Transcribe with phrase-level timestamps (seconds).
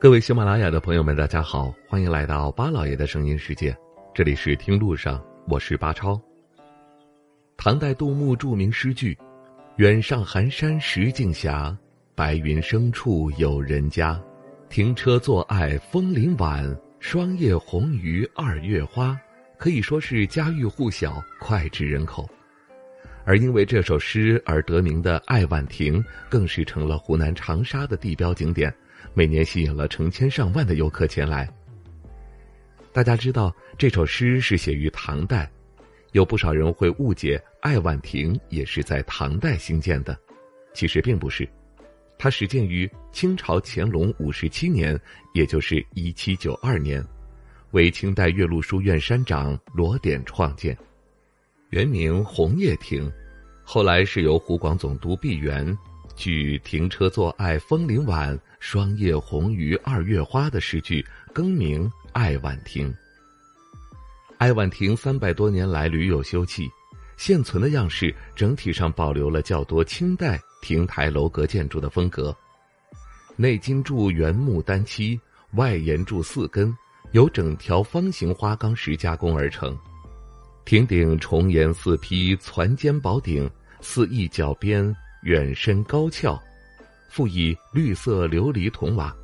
[0.00, 3.76] 各位喜马拉雅的朋友们，大家好，欢迎来到巴老爷的声音世界。
[4.14, 6.20] 这里是听路上，我是巴超。
[7.56, 9.18] 唐代杜牧著名诗句
[9.74, 11.50] ：“远上寒山石径斜，
[12.14, 14.22] 白云深处有人家。
[14.68, 16.64] 停车坐爱枫林晚，
[17.00, 19.18] 霜叶红于二月花。”
[19.58, 22.24] 可以说是家喻户晓、脍炙人口。
[23.24, 28.72] 而因为这首诗而得名的爱晚亭，更是成了湖南长沙的地标景点。
[29.14, 31.48] 每年吸引了成千上万的游客前来。
[32.92, 35.50] 大家知道这首诗是写于唐代，
[36.12, 40.18] 有不少人会误解爱晚亭也是在唐代兴建的，
[40.74, 41.48] 其实并不是，
[42.18, 44.98] 它始建于清朝乾隆五十七年，
[45.34, 47.04] 也就是一七九二年，
[47.70, 50.76] 为清代岳麓书院山长罗典创建，
[51.70, 53.12] 原名红叶亭，
[53.62, 55.76] 后来是由湖广总督毕沅
[56.18, 58.38] 据“停车坐爱枫林晚”。
[58.60, 62.92] 霜叶红于二月花的诗句更名爱晚亭。
[64.36, 66.68] 爱晚亭三百多年来屡有修葺，
[67.16, 72.36] 现存的样式整体上保留了较多清代亭台楼阁建筑的风格。
[73.36, 75.18] 内金柱原木单漆，
[75.52, 76.76] 外檐柱四根，
[77.12, 79.78] 由整条方形花岗石加工而成。
[80.64, 83.48] 亭顶重檐四披，攒尖宝顶，
[83.80, 86.40] 四翼角边，远深高峭，
[87.08, 89.14] 复以绿色琉璃筒瓦。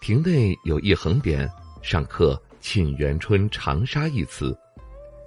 [0.00, 1.48] 亭内有一横匾，
[1.82, 4.56] 上刻“沁园春·长沙”一词。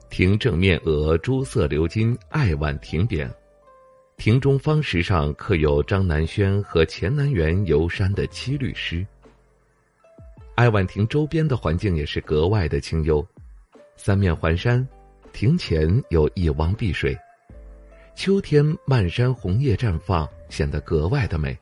[0.10, 3.30] 亭正面额朱色鎏金“爱晚亭”匾。
[4.18, 9.06] 亭中方石上刻有张南轩和钱南园游山的七律诗。
[10.56, 13.26] 爱晚亭周边的环境也是格外的清幽，
[13.98, 14.88] 三面环山，
[15.32, 17.18] 亭前有一汪碧水。
[18.16, 20.28] 秋天漫山红叶绽放。
[20.54, 21.58] 显得格外的美。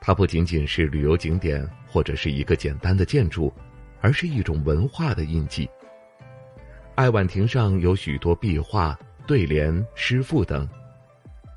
[0.00, 3.52] 它不仅仅是旅游景点或者是一个简单的建筑，
[4.00, 5.68] 而是一种文化的印记。
[6.94, 10.66] 爱晚亭上有许多壁画、对联、诗赋等，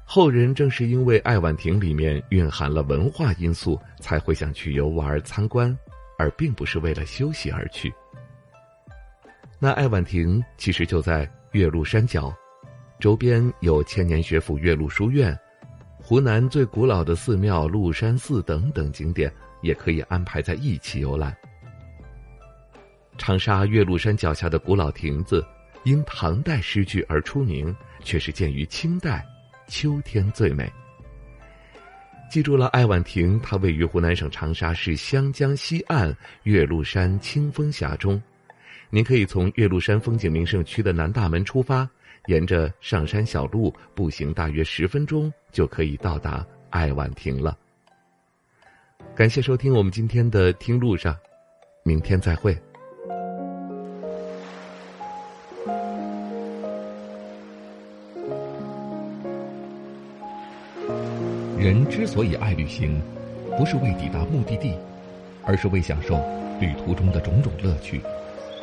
[0.03, 5.73] 后人正是因为爱晚亭里面蕴含了文化因素，才会想去游玩参观，
[6.17, 7.93] 而并不是为了休息而去。
[9.57, 12.35] 那爱晚亭其实就在岳麓山脚，
[13.03, 15.37] 周边有千年学府岳麓书院。
[16.01, 19.29] 湖南最古老的寺庙鹿山寺等等景点，
[19.61, 21.35] 也可以安排在一起游览。
[23.17, 25.45] 长沙岳麓山脚下的古老亭子，
[25.83, 27.75] 因唐代诗句而出名，
[28.05, 29.27] 却是建于清代，
[29.67, 30.71] 秋天最美。
[32.31, 38.23] 记住了，爱晚亭，它位于湖南省长沙市湘江西岸岳麓山清风峡中。
[38.93, 41.89] 您可以从岳麓山风景名胜区的南大门出发。
[42.27, 47.57] 沿着上山小路步行，大约十分钟就可以到达爱晚亭了。
[49.15, 51.17] 感谢收听我们今天的听路上，
[51.83, 52.55] 明天再会。
[61.57, 63.01] 人之所以爱旅行，
[63.57, 64.77] 不是为抵达目的地，
[65.43, 66.15] 而是为享受
[66.61, 67.99] 旅途中的种种乐趣。